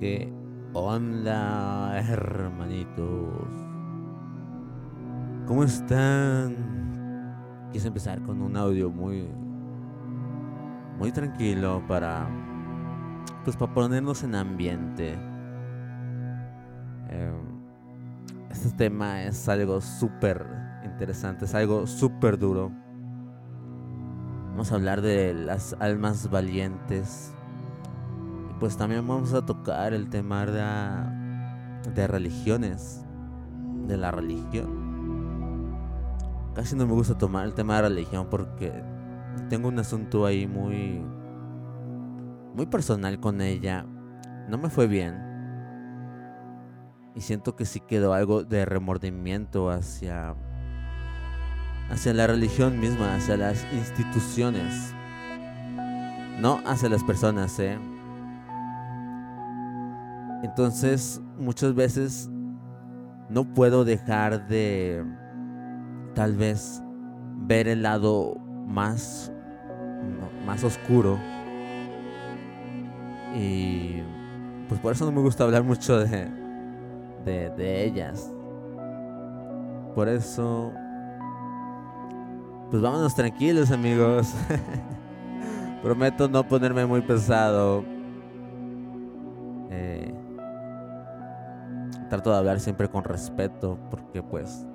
[0.00, 0.32] ¿Qué
[0.74, 3.34] onda, hermanitos?
[5.44, 6.54] ¿Cómo están?
[7.72, 9.26] Quise empezar con un audio muy
[11.00, 12.28] muy tranquilo para
[13.42, 15.14] pues para ponernos en ambiente.
[17.08, 17.34] Em,
[18.50, 20.46] este tema es algo súper
[20.84, 22.70] interesante, es algo súper duro.
[24.50, 27.34] Vamos a hablar de las almas valientes.
[28.60, 33.04] Pues también vamos a tocar el tema de, de religiones,
[33.86, 34.88] de la religión.
[36.54, 38.72] Casi no me gusta tomar el tema de religión porque
[39.48, 41.04] tengo un asunto ahí muy
[42.56, 43.86] muy personal con ella.
[44.48, 45.22] No me fue bien.
[47.14, 50.34] Y siento que sí quedó algo de remordimiento hacia
[51.90, 54.92] hacia la religión misma, hacia las instituciones.
[56.40, 57.78] No hacia las personas, ¿eh?
[60.42, 62.30] Entonces, muchas veces
[63.28, 65.04] no puedo dejar de
[66.14, 66.82] tal vez
[67.46, 69.32] ver el lado más
[70.46, 71.18] más oscuro.
[73.34, 74.02] Y
[74.68, 76.28] pues por eso no me gusta hablar mucho de,
[77.24, 78.32] de, ellas.
[79.94, 80.72] Por eso...
[82.70, 84.34] Pues vámonos tranquilos amigos.
[85.82, 87.84] Prometo no ponerme muy pesado.
[89.70, 90.14] Eh,
[92.08, 94.66] trato de hablar siempre con respeto porque pues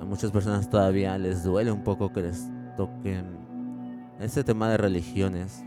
[0.00, 3.44] a muchas personas todavía les duele un poco que les toquen
[4.20, 5.64] este tema de religiones.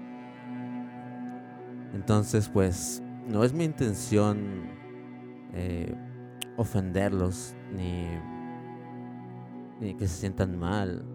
[1.93, 4.69] Entonces, pues, no es mi intención
[5.53, 5.95] eh,
[6.57, 8.07] ofenderlos ni,
[9.79, 11.05] ni que se sientan mal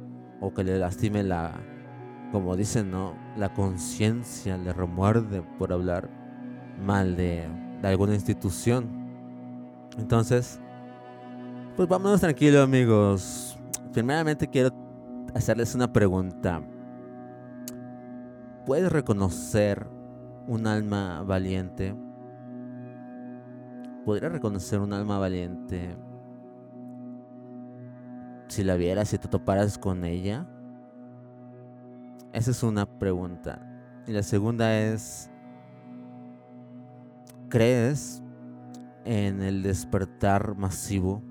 [0.40, 1.52] o que le lastime la,
[2.32, 3.14] como dicen, ¿no?
[3.36, 6.10] La conciencia le remuerde por hablar
[6.84, 7.46] mal de,
[7.80, 9.01] de alguna institución.
[9.98, 10.60] Entonces,
[11.76, 13.58] pues vámonos tranquilos amigos.
[13.92, 14.70] Primeramente quiero
[15.34, 16.62] hacerles una pregunta.
[18.64, 19.86] ¿Puedes reconocer
[20.46, 21.94] un alma valiente?
[24.04, 25.96] ¿Podría reconocer un alma valiente
[28.48, 30.46] si la vieras, si te toparas con ella?
[32.32, 33.60] Esa es una pregunta.
[34.06, 35.30] Y la segunda es,
[37.48, 38.22] ¿crees
[39.04, 41.22] en el despertar masivo?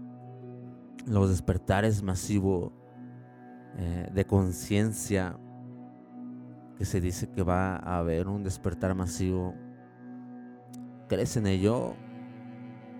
[1.06, 2.72] Los despertares masivos
[3.78, 5.38] eh, de conciencia
[6.78, 9.54] que se dice que va a haber un despertar masivo.
[11.08, 11.96] ¿Crees en ello?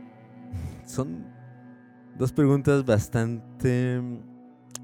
[0.86, 1.26] Son
[2.18, 4.02] dos preguntas bastante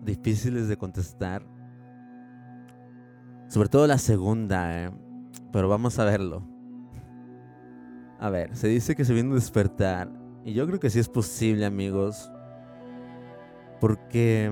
[0.03, 1.45] difíciles de contestar.
[3.47, 4.91] Sobre todo la segunda, ¿eh?
[5.51, 6.56] pero vamos a verlo.
[8.19, 10.09] A ver, se dice que se viene un despertar.
[10.43, 12.31] Y yo creo que sí es posible, amigos.
[13.79, 14.51] Porque,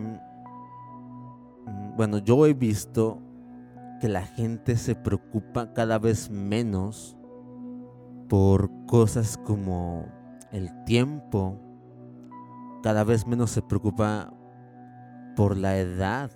[1.66, 3.22] mm, bueno, yo he visto
[4.00, 7.18] que la gente se preocupa cada vez menos
[8.28, 10.06] por cosas como
[10.52, 11.60] el tiempo,
[12.84, 14.34] cada vez menos se preocupa
[15.36, 16.32] por la edad.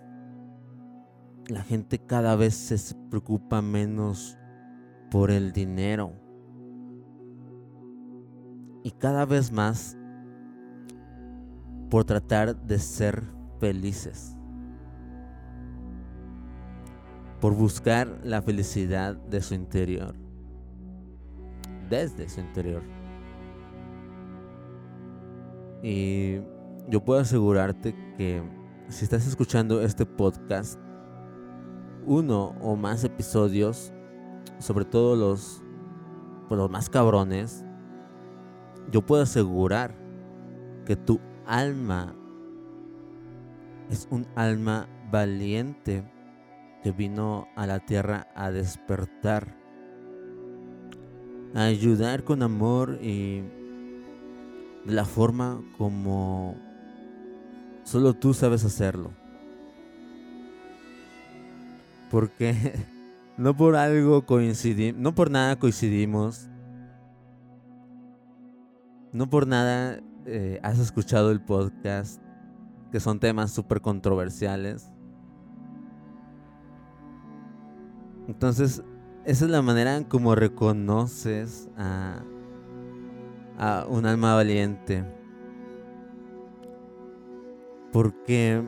[1.48, 4.38] La gente cada vez se preocupa menos
[5.12, 6.14] por el dinero.
[8.84, 9.98] Y cada vez más
[11.90, 13.24] por tratar de ser
[13.60, 14.40] felices
[17.40, 20.14] por buscar la felicidad de su interior,
[21.90, 22.82] desde su interior.
[25.82, 26.40] Y
[26.90, 28.44] yo puedo asegurarte que
[28.90, 30.80] si estás escuchando este podcast,
[32.06, 33.94] uno o más episodios,
[34.58, 35.64] sobre todo los,
[36.50, 37.64] pues, los más cabrones,
[38.92, 39.96] yo puedo asegurar
[40.86, 42.16] que tu alma
[43.90, 46.04] es un alma valiente
[46.84, 49.56] que vino a la tierra a despertar,
[51.54, 53.42] a ayudar con amor y
[54.86, 56.56] de la forma como
[57.84, 59.12] solo tú sabes hacerlo.
[62.10, 62.86] Porque
[63.38, 66.50] no por algo coincidimos, no por nada coincidimos,
[69.12, 72.22] no por nada eh, has escuchado el podcast,
[72.92, 74.92] que son temas súper controversiales.
[78.28, 78.84] Entonces,
[79.26, 82.22] esa es la manera en como reconoces a,
[83.58, 85.04] a un alma valiente.
[87.92, 88.64] Porque,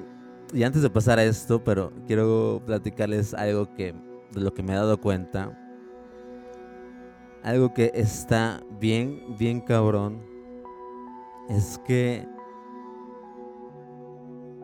[0.51, 3.93] y antes de pasar a esto, pero quiero platicarles algo que,
[4.31, 5.57] de lo que me he dado cuenta.
[7.43, 10.30] algo que está bien, bien cabrón,
[11.51, 12.25] es que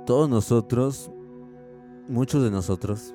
[0.06, 1.12] todos nosotros,
[2.08, 3.14] muchos de nosotros,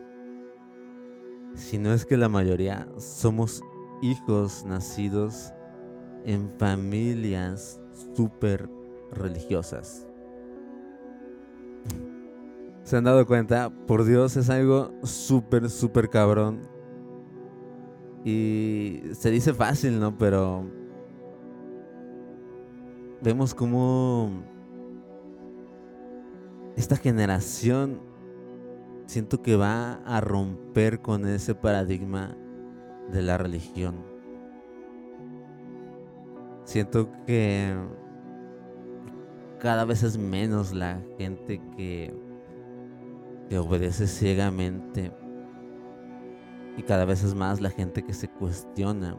[1.54, 3.62] si no es que la mayoría, somos
[4.02, 5.52] hijos nacidos
[6.24, 7.80] en familias
[8.14, 8.68] súper
[9.10, 10.06] religiosas.
[12.84, 13.70] ¿Se han dado cuenta?
[13.86, 16.60] Por Dios, es algo súper, súper cabrón.
[18.24, 20.18] Y se dice fácil, ¿no?
[20.18, 20.81] Pero
[23.22, 24.30] vemos como
[26.76, 28.00] esta generación
[29.06, 32.36] siento que va a romper con ese paradigma
[33.12, 33.96] de la religión.
[36.64, 37.74] Siento que
[39.58, 42.14] cada vez es menos la gente que,
[43.48, 45.12] que obedece ciegamente
[46.76, 49.16] y cada vez es más la gente que se cuestiona.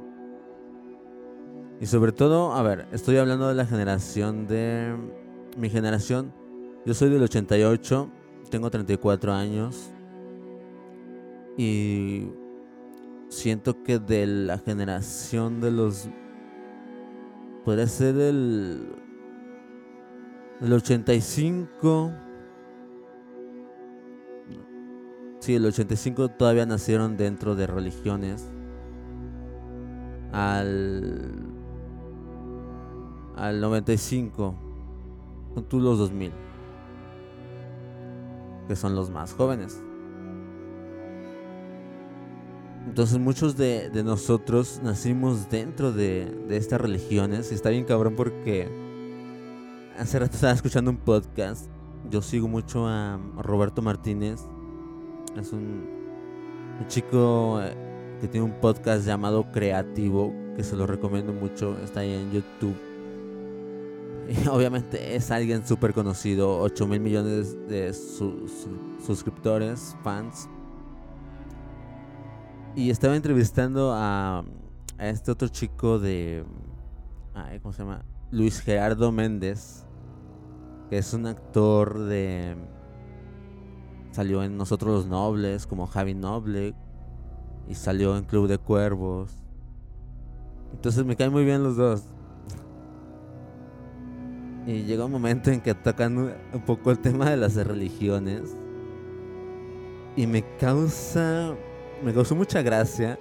[1.82, 4.96] Y sobre todo, a ver, estoy hablando de la generación de
[5.58, 6.34] mi generación.
[6.86, 8.10] Yo soy del 88,
[8.50, 9.90] tengo 34 años
[11.58, 12.30] y
[13.30, 16.08] siento que de la generación de los
[17.66, 18.90] Puede ser del
[20.60, 22.12] del 85
[25.44, 28.50] Sí, el 85 todavía nacieron dentro de religiones.
[30.32, 31.43] Al.
[33.36, 34.56] Al 95.
[35.56, 36.32] Son tú los 2000.
[38.68, 39.82] Que son los más jóvenes.
[42.88, 47.52] Entonces muchos de, nosotros nacimos dentro de, de, estas religiones.
[47.52, 48.70] Y está bien cabrón porque
[49.98, 51.68] hace rato estaba escuchando un podcast.
[52.10, 54.42] Yo sigo mucho a Roberto Martínez.
[55.38, 55.88] Es un,
[56.88, 57.74] chico eh,
[58.20, 62.76] que tiene un podcast llamado Creativo, que se lo recomiendo mucho, está ahí en YouTube.
[64.52, 67.94] Obviamente es alguien súper conocido, 8 mil millones de
[69.06, 70.50] suscriptores, fans.
[72.76, 74.44] Y estaba entrevistando a,
[74.98, 76.44] a este otro chico de...
[77.62, 78.06] ¿Cómo se llama?
[78.32, 79.86] Luis Gerardo Méndez,
[80.90, 82.56] que es un actor de
[84.14, 86.76] Salió en Nosotros los Nobles como Javi Noble.
[87.68, 89.32] Y salió en Club de Cuervos.
[90.72, 92.04] Entonces me caen muy bien los dos.
[94.66, 98.56] Y llega un momento en que tocan un poco el tema de las religiones.
[100.16, 101.56] Y me causa.
[102.04, 103.20] Me causó mucha gracia.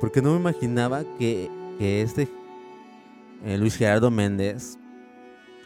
[0.00, 2.28] Porque no me imaginaba que, que este
[3.44, 4.78] eh, Luis Gerardo Méndez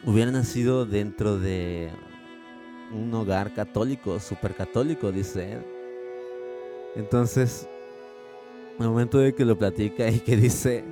[0.03, 1.89] hubiera nacido dentro de
[2.91, 5.65] un hogar católico, súper católico, dice él.
[6.95, 7.67] Entonces,
[8.79, 10.83] al momento de que lo platica y que dice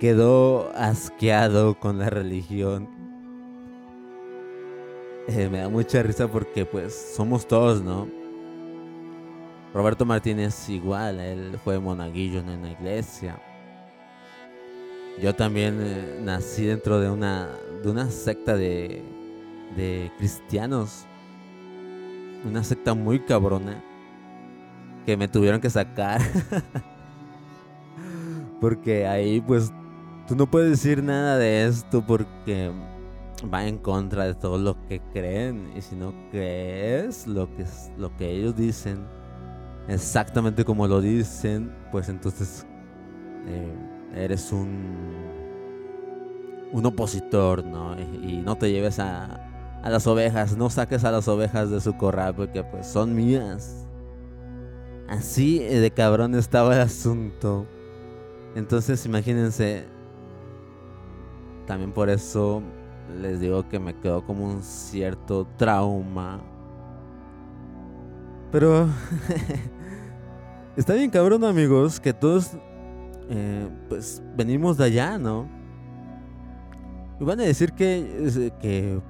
[0.00, 2.88] quedó asqueado con la religión,
[5.28, 8.08] eh, me da mucha risa porque pues somos todos, ¿no?
[9.74, 13.40] Roberto Martínez igual, él fue monaguillo en la iglesia.
[15.20, 17.48] Yo también eh, nací dentro de una,
[17.82, 19.02] de una secta de,
[19.76, 21.08] de cristianos
[22.44, 23.82] una secta muy cabrona
[25.04, 26.20] que me tuvieron que sacar.
[28.60, 29.72] porque ahí pues
[30.26, 32.70] tú no puedes decir nada de esto porque
[33.52, 37.64] va en contra de todo lo que creen y si no crees lo que
[37.96, 39.06] lo que ellos dicen
[39.88, 42.66] exactamente como lo dicen, pues entonces
[43.46, 43.74] eh,
[44.14, 45.38] eres un
[46.70, 47.98] un opositor, ¿no?
[47.98, 49.48] y no te lleves a,
[49.82, 53.86] a las ovejas, no saques a las ovejas de su corral porque pues son mías.
[55.08, 57.66] Así de cabrón estaba el asunto.
[58.54, 59.86] Entonces imagínense,
[61.66, 62.62] también por eso
[63.20, 66.40] les digo que me quedó como un cierto trauma.
[68.50, 68.88] Pero
[70.76, 72.52] está bien cabrón amigos, que todos
[73.30, 75.46] eh, pues venimos de allá, ¿no?
[77.20, 79.00] Y van a decir que, que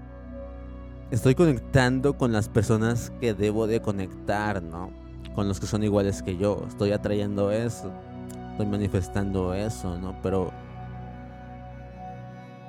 [1.11, 4.90] estoy conectando con las personas que debo de conectar, ¿no?
[5.35, 6.64] Con los que son iguales que yo.
[6.66, 7.92] Estoy atrayendo eso.
[8.58, 10.20] Estoy manifestando eso, ¿no?
[10.22, 10.50] Pero...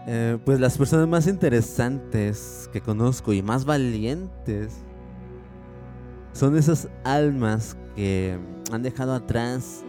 [0.08, 4.74] Eh, pues las personas más interesantes que conozco y más valientes
[6.31, 8.39] son esas almas que
[8.72, 9.84] han dejado atrás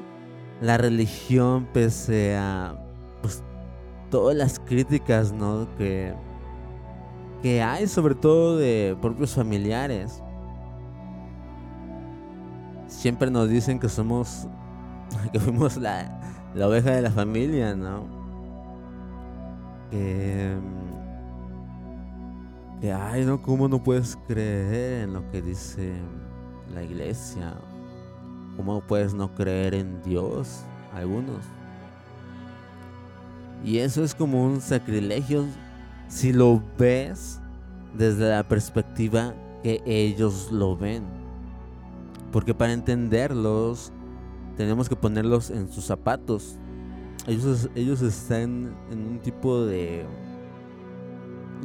[0.60, 2.76] la religión pese a
[3.22, 3.42] pues,
[4.10, 5.68] todas las críticas, ¿no?
[5.78, 6.12] Que
[7.42, 10.22] que hay, sobre todo de propios familiares.
[12.86, 14.46] Siempre nos dicen que somos,
[15.32, 16.20] que fuimos la,
[16.54, 18.04] la oveja de la familia, ¿no?
[19.90, 20.54] Que,
[22.80, 25.94] que, ay, no, ¿cómo no puedes creer en lo que dice
[26.72, 27.54] la iglesia?
[28.56, 30.62] ¿Cómo puedes no creer en Dios?
[30.94, 31.44] Algunos.
[33.64, 35.44] Y eso es como un sacrilegio
[36.08, 37.40] si lo ves
[37.96, 41.04] desde la perspectiva que ellos lo ven.
[42.32, 43.92] Porque para entenderlos
[44.60, 46.58] tenemos que ponerlos en sus zapatos.
[47.26, 50.04] Ellos, ellos están en un tipo de...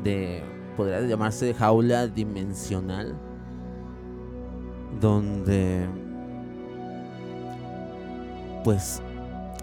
[0.02, 0.42] de...
[0.78, 3.20] podría llamarse jaula dimensional.
[5.02, 5.90] Donde...
[8.64, 9.02] pues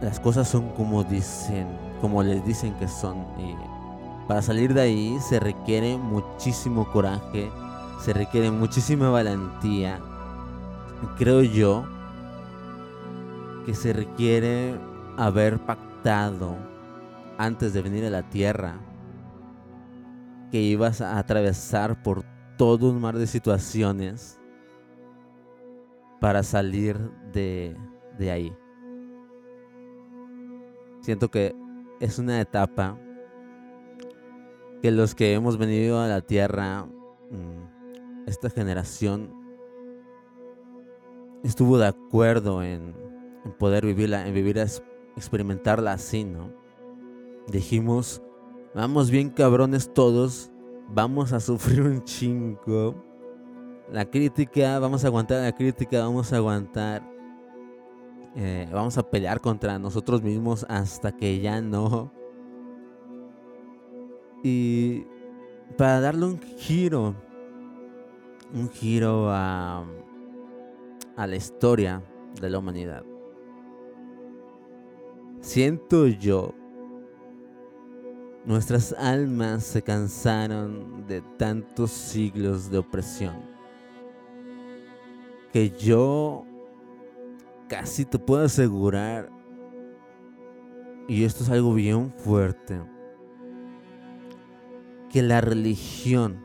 [0.02, 1.68] las cosas son como dicen,
[2.02, 3.16] como les dicen que son.
[3.38, 3.56] Y
[4.28, 7.50] para salir de ahí se requiere muchísimo coraje,
[8.02, 10.00] se requiere muchísima valentía.
[11.16, 11.86] Creo yo
[13.64, 14.78] que se requiere
[15.16, 16.57] haber pactado
[17.38, 18.78] antes de venir a la tierra
[20.50, 22.25] que ibas a atravesar por
[22.59, 24.38] todo un mar de situaciones
[26.21, 26.99] para salir
[27.33, 27.76] de,
[28.19, 28.57] de ahí.
[31.00, 31.54] Siento que
[32.00, 32.99] es una etapa
[34.83, 39.33] que los que hemos venido a la tierra, mm, esta generación
[41.42, 42.95] estuvo de acuerdo en,
[43.58, 44.58] poder vivirla, en vivir,
[45.16, 46.52] experimentarla así, ¿no?
[47.49, 48.22] Dijimos,
[48.75, 50.50] vamos bien cabrones todos,
[50.88, 52.94] vamos a sufrir un chingo.
[53.90, 57.02] La crítica, vamos a aguantar la crítica, vamos a aguantar.
[58.34, 62.11] Eh, vamos a pelear contra nosotros mismos hasta que ya no
[64.42, 65.06] y
[65.78, 67.14] para darle un giro,
[68.52, 69.84] un giro a
[71.16, 72.02] la historia
[72.40, 73.04] de la humanidad,
[75.42, 76.54] siento yo,
[78.46, 83.34] nuestras almas se cansaron de tantos siglos de opresión,
[85.52, 86.46] que yo
[87.68, 89.30] casi te puedo asegurar,
[91.08, 92.80] y esto es algo bien fuerte,
[95.11, 96.40] que la religión,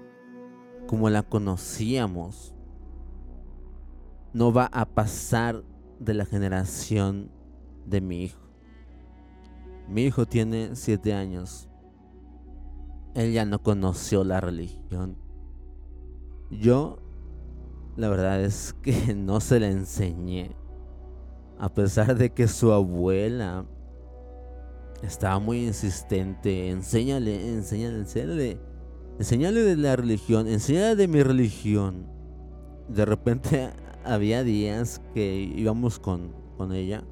[0.87, 2.55] como la conocíamos,
[4.33, 5.63] no va a pasar
[5.99, 7.31] de la generación
[7.85, 8.46] de mi hijo.
[9.87, 11.69] Mi hijo tiene siete años.
[13.13, 15.17] Él ya no conoció la religión.
[16.51, 16.99] Yo,
[17.95, 20.55] la verdad es que no se la enseñé.
[21.59, 23.65] A pesar de que su abuela
[25.01, 26.69] estaba muy insistente.
[26.69, 28.59] Enséñale, enséñale, enséñale.
[29.19, 32.05] Enséñale de la religión, enséñale de mi religión.
[32.87, 33.71] De repente
[34.03, 37.03] había días que íbamos con, con ella.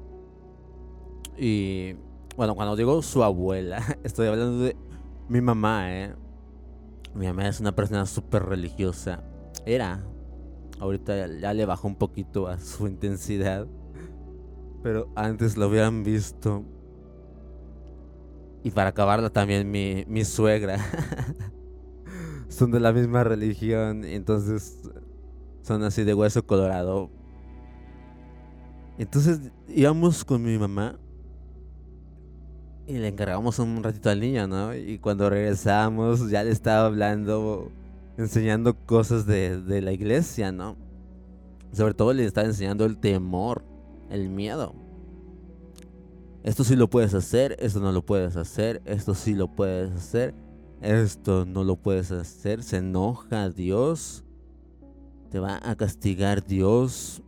[1.36, 1.96] Y
[2.36, 4.76] bueno, cuando digo su abuela, estoy hablando de
[5.28, 6.14] mi mamá, ¿eh?
[7.14, 9.24] Mi mamá es una persona súper religiosa.
[9.64, 10.04] Era.
[10.78, 13.66] Ahorita ya le bajó un poquito a su intensidad.
[14.82, 16.64] Pero antes lo habían visto
[18.66, 20.78] y para acabarla también mi, mi suegra.
[22.48, 24.82] son de la misma religión, entonces
[25.62, 27.08] son así de hueso colorado.
[28.98, 30.98] Entonces íbamos con mi mamá
[32.86, 34.74] y le encargamos un ratito al niño, ¿no?
[34.74, 37.70] Y cuando regresamos ya le estaba hablando,
[38.16, 40.76] enseñando cosas de, de la iglesia, ¿no?
[41.72, 43.64] Sobre todo le estaba enseñando el temor,
[44.08, 44.74] el miedo.
[46.44, 50.32] Esto sí lo puedes hacer, esto no lo puedes hacer, esto sí lo puedes hacer,
[50.80, 52.62] esto no lo puedes hacer.
[52.62, 54.24] Se enoja Dios,
[55.30, 57.20] te va a castigar Dios,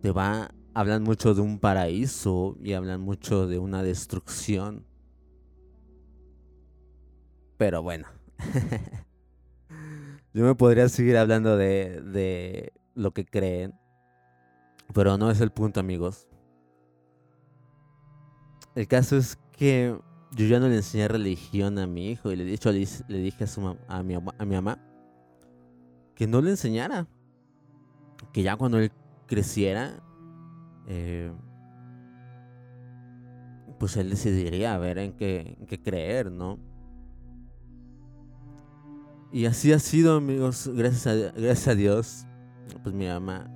[0.00, 4.84] te va a hablar mucho de un paraíso y hablan mucho de una destrucción.
[7.56, 8.06] Pero bueno,
[10.32, 13.74] yo me podría seguir hablando de, de lo que creen,
[14.94, 16.26] pero no es el punto amigos.
[18.74, 19.98] El caso es que
[20.32, 23.46] yo ya no le enseñé religión a mi hijo y le, dicho, le, dije a,
[23.46, 24.78] su, a, mi, a mi mamá
[26.20, 27.06] que no le enseñara.
[28.34, 28.92] Que ya cuando él
[29.26, 30.02] creciera,
[30.92, 31.32] eh,
[33.78, 36.58] pues él decidiría a ver en qué, en qué creer, ¿no?
[39.32, 42.26] Y así ha sido, amigos, gracias a, gracias a Dios.
[42.82, 43.48] Pues mi mamá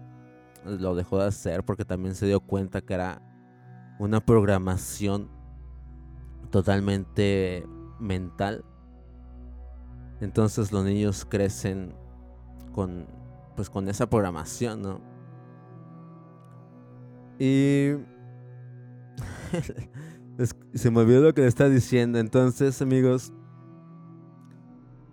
[0.64, 3.21] lo dejó de hacer porque también se dio cuenta que era
[3.99, 5.29] una programación
[6.50, 7.67] totalmente
[7.99, 8.64] mental.
[10.21, 11.97] Entonces los niños crecen
[12.73, 13.07] con
[13.57, 15.13] pues con esa programación, ¿no?
[17.38, 17.93] Y
[20.75, 22.19] se me olvidó lo que le está diciendo.
[22.19, 23.33] Entonces, amigos,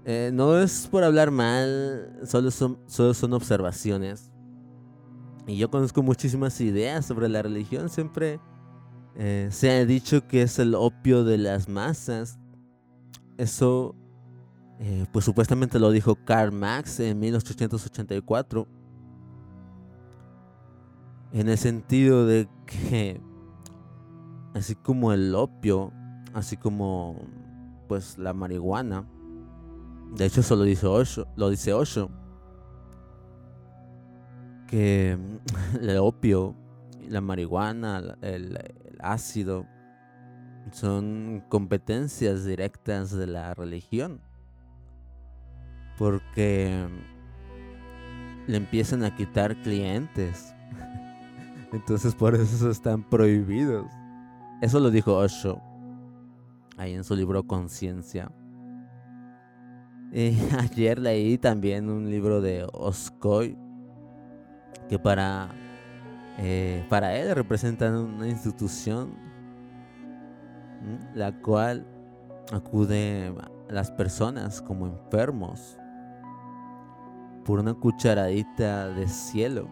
[0.05, 4.31] eh, no es por hablar mal, solo son, solo son observaciones.
[5.47, 7.89] Y yo conozco muchísimas ideas sobre la religión.
[7.89, 8.39] Siempre
[9.15, 12.39] eh, se ha dicho que es el opio de las masas.
[13.37, 13.95] Eso,
[14.79, 18.67] eh, pues supuestamente lo dijo Karl Marx en 1884.
[21.33, 23.21] En el sentido de que,
[24.53, 25.91] así como el opio,
[26.33, 27.19] así como
[27.87, 29.05] pues la marihuana,
[30.15, 32.09] de hecho eso lo dice Osho, lo dice Osho,
[34.67, 35.17] que
[35.81, 36.55] el opio,
[37.07, 38.57] la marihuana, el,
[38.99, 39.65] ácido,
[40.71, 44.21] son competencias directas de la religión.
[45.97, 46.87] Porque
[48.47, 50.55] le empiezan a quitar clientes.
[51.71, 53.85] Entonces por eso están prohibidos.
[54.61, 55.61] Eso lo dijo Osho
[56.77, 58.31] ahí en su libro Conciencia.
[60.11, 63.57] Y ayer leí también un libro de Oskoy
[64.89, 65.49] que para,
[66.37, 69.31] eh, para él representan una institución
[71.13, 71.85] la cual
[72.51, 73.33] acude
[73.69, 75.77] a las personas como enfermos
[77.45, 79.69] por una cucharadita de cielo,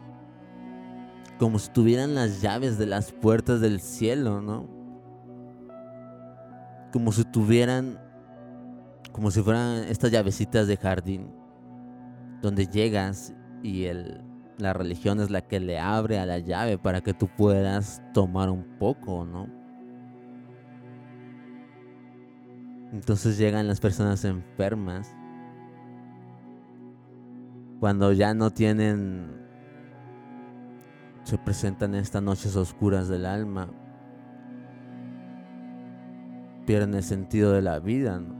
[1.39, 4.67] como si tuvieran las llaves de las puertas del cielo, ¿no?
[6.91, 7.97] Como si tuvieran,
[9.11, 11.31] como si fueran estas llavecitas de jardín,
[12.41, 14.21] donde llegas y el,
[14.57, 18.49] la religión es la que le abre a la llave para que tú puedas tomar
[18.49, 19.47] un poco, ¿no?
[22.91, 25.15] Entonces llegan las personas enfermas
[27.79, 29.38] cuando ya no tienen,
[31.29, 33.69] se presentan estas noches oscuras del alma,
[36.65, 38.33] pierden el sentido de la vida, ¿no?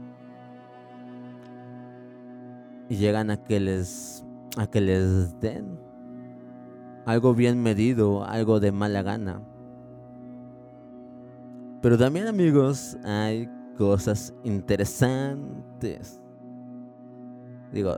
[2.88, 4.26] Y llegan a que les,
[4.56, 5.78] a que les den
[7.06, 9.40] algo bien medido, algo de mala gana.
[11.82, 13.48] Pero también amigos, hay
[13.78, 16.20] cosas interesantes.
[17.72, 17.94] Digo,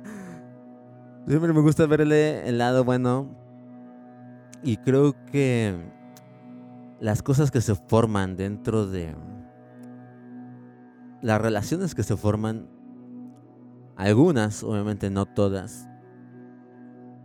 [1.26, 3.40] siempre me gusta verle el lado bueno.
[4.62, 5.74] Y creo que
[7.00, 9.14] las cosas que se forman dentro de
[11.22, 12.68] las relaciones que se forman,
[13.96, 15.88] algunas, obviamente no todas,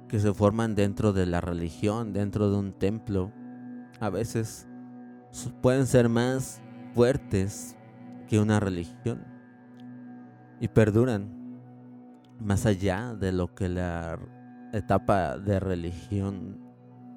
[0.08, 3.32] que se forman dentro de la religión, dentro de un templo,
[4.00, 4.67] a veces
[5.62, 6.62] pueden ser más
[6.93, 7.76] fuertes
[8.28, 9.24] que una religión
[10.60, 11.30] y perduran
[12.39, 14.19] más allá de lo que la
[14.74, 16.64] etapa de religión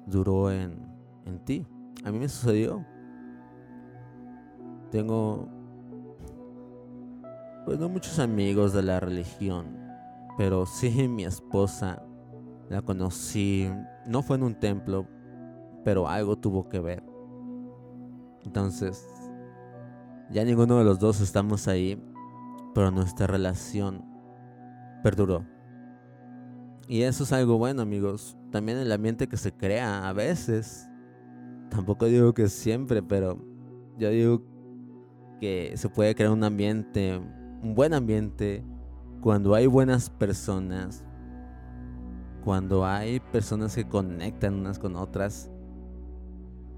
[0.09, 0.77] duró en,
[1.25, 1.65] en ti.
[2.03, 2.85] A mí me sucedió.
[4.91, 5.47] Tengo,
[7.65, 9.77] pues no muchos amigos de la religión,
[10.37, 12.03] pero sí mi esposa
[12.69, 13.69] la conocí,
[14.05, 15.07] no fue en un templo,
[15.83, 17.03] pero algo tuvo que ver.
[18.45, 19.07] Entonces,
[20.31, 22.01] ya ninguno de los dos estamos ahí,
[22.73, 24.05] pero nuestra relación
[25.03, 25.45] perduró.
[26.89, 28.35] Y eso es algo bueno, amigos.
[28.49, 30.89] También el ambiente que se crea a veces.
[31.69, 33.37] Tampoco digo que siempre, pero
[33.99, 34.41] yo digo
[35.39, 37.15] que se puede crear un ambiente,
[37.61, 38.63] un buen ambiente,
[39.21, 41.05] cuando hay buenas personas,
[42.43, 45.47] cuando hay personas que conectan unas con otras,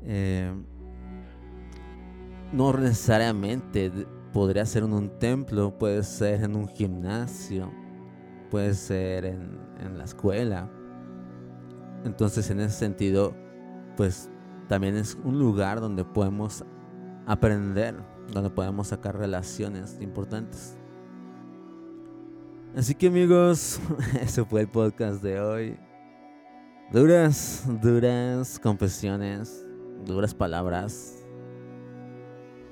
[0.03, 0.51] eh,
[2.51, 3.89] no necesariamente
[4.33, 7.71] podría ser en un templo, puede ser en un gimnasio,
[8.51, 10.69] puede ser en, en la escuela.
[12.03, 13.33] Entonces en ese sentido,
[13.97, 14.29] pues
[14.67, 16.63] también es un lugar donde podemos
[17.25, 17.95] aprender,
[18.31, 20.77] donde podemos sacar relaciones importantes.
[22.75, 23.79] Así que amigos,
[24.21, 25.77] ese fue el podcast de hoy.
[26.91, 29.65] Duras, duras confesiones,
[30.05, 31.25] duras palabras.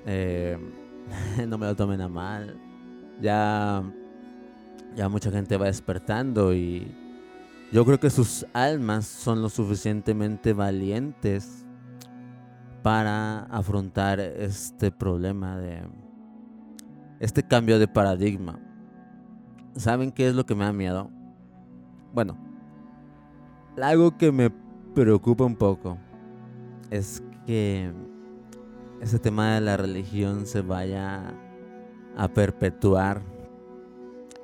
[0.06, 0.58] Eh,
[1.48, 2.58] no me lo tomen a mal.
[3.22, 3.84] Ya,
[4.96, 6.96] ya mucha gente va despertando y
[7.72, 11.66] yo creo que sus almas son lo suficientemente valientes
[12.82, 15.84] para afrontar este problema de
[17.20, 18.60] este cambio de paradigma.
[19.76, 21.12] ¿Saben qué es lo que me da miedo?
[22.14, 22.38] Bueno,
[23.82, 24.50] algo que me
[24.96, 25.98] preocupa un poco
[26.90, 27.92] es que
[29.02, 31.34] ese tema de la religión se vaya
[32.18, 33.22] a perpetuar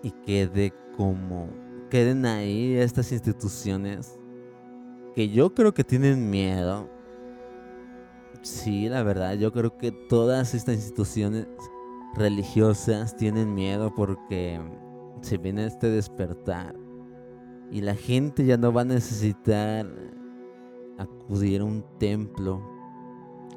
[0.03, 1.49] y quede como
[1.89, 4.19] queden ahí estas instituciones
[5.13, 6.89] que yo creo que tienen miedo
[8.45, 11.47] Sí, la verdad, yo creo que todas estas instituciones
[12.13, 14.62] religiosas tienen miedo porque
[15.21, 16.75] se viene este despertar
[17.71, 19.88] y la gente ya no va a necesitar
[20.99, 22.62] acudir a un templo.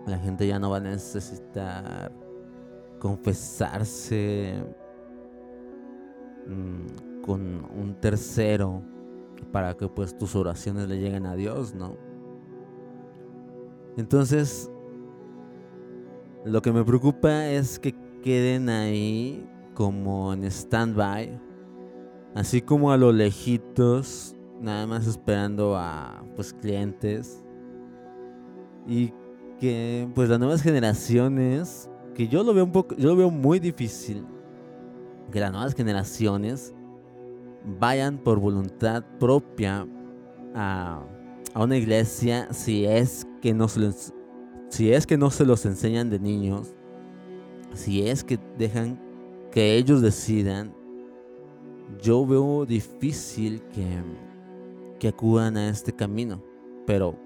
[0.06, 2.10] La gente ya no va a necesitar
[2.98, 4.54] confesarse
[6.48, 8.82] mm, con un tercero
[9.52, 11.96] para que pues tus oraciones le lleguen a Dios, ¿no?
[13.96, 14.70] Entonces,
[16.44, 21.38] lo que me preocupa es que queden ahí como en stand-by,
[22.34, 27.44] así como a lo lejitos, nada más esperando a pues clientes
[28.86, 29.12] y
[29.60, 33.58] que pues las nuevas generaciones, que yo lo veo un poco, yo lo veo muy
[33.58, 34.24] difícil
[35.30, 36.74] que las nuevas generaciones
[37.78, 39.86] vayan por voluntad propia
[40.54, 41.02] a,
[41.54, 44.12] una iglesia si es que no se los,
[44.68, 46.74] si es que no se los enseñan de niños,
[47.74, 49.00] si es que dejan
[49.50, 50.72] que ellos decidan,
[52.00, 54.02] yo veo difícil que,
[55.00, 56.42] que acudan a este camino,
[56.86, 57.18] pero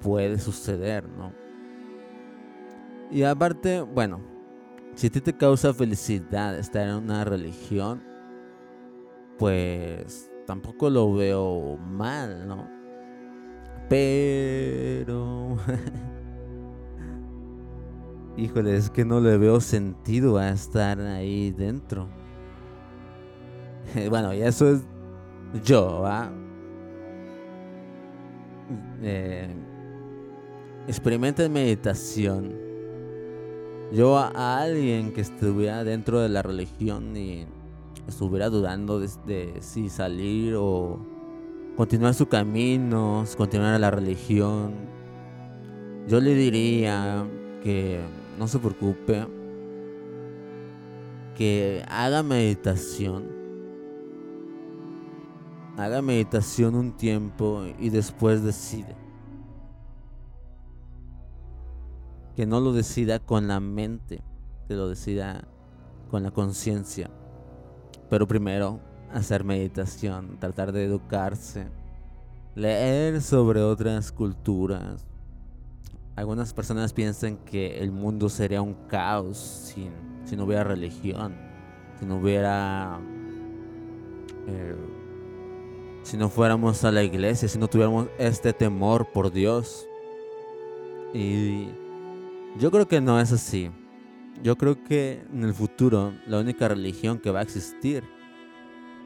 [0.00, 1.32] puede suceder, ¿no?
[3.10, 4.20] Y aparte, bueno,
[4.96, 8.02] si a ti te causa felicidad estar en una religión,
[9.38, 12.66] pues tampoco lo veo mal, ¿no?
[13.90, 15.58] Pero...
[18.38, 22.08] Híjole, es que no le veo sentido a estar ahí dentro.
[24.08, 24.82] bueno, y eso es
[25.62, 26.32] yo, ¿va?
[29.02, 29.54] Eh,
[30.88, 32.65] experimenten meditación.
[33.92, 37.46] Yo a alguien que estuviera dentro de la religión y
[38.08, 40.98] estuviera dudando de, si salir o
[41.76, 44.72] continuar su camino, continuar la religión,
[46.08, 47.26] yo le diría
[47.62, 48.00] que
[48.36, 49.24] no se preocupe,
[51.36, 53.24] que haga meditación,
[55.76, 59.05] haga meditación un tiempo y después decide.
[62.36, 64.22] Que no lo decida con la mente,
[64.68, 65.48] que lo decida
[66.10, 67.10] con la conciencia.
[68.08, 68.80] Pero primero,
[69.12, 71.68] hacer meditación, tratar de educarse,
[72.54, 75.04] leer sobre otras culturas.
[76.14, 79.90] Algunas personas piensan que el mundo sería un caos sin,
[80.24, 81.34] si no hubiera religión,
[81.98, 83.00] si no hubiera...
[84.46, 84.76] Eh,
[86.02, 89.88] si no fuéramos a la iglesia, si no tuviéramos este temor por Dios.
[91.12, 91.70] Y
[92.58, 93.70] yo creo que no es así.
[94.42, 98.04] Yo creo que en el futuro la única religión que va a existir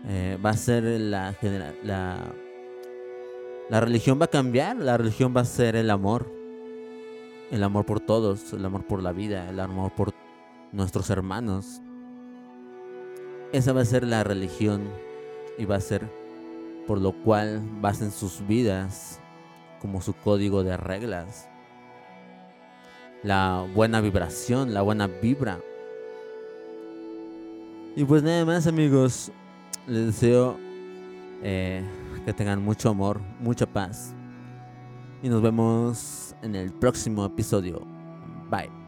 [0.06, 1.34] eh, va a ser la,
[1.82, 2.34] la...
[3.68, 6.32] La religión va a cambiar, la religión va a ser el amor.
[7.52, 10.12] El amor por todos, el amor por la vida, el amor por
[10.72, 11.80] nuestros hermanos.
[13.52, 14.88] Esa va a ser la religión
[15.56, 16.08] y va a ser
[16.86, 19.20] por lo cual basen sus vidas
[19.80, 21.49] como su código de reglas
[23.22, 25.60] la buena vibración, la buena vibra.
[27.96, 29.30] Y pues nada más amigos,
[29.86, 30.56] les deseo
[31.42, 31.82] eh,
[32.24, 34.14] que tengan mucho amor, mucha paz.
[35.22, 37.82] Y nos vemos en el próximo episodio.
[38.50, 38.79] Bye.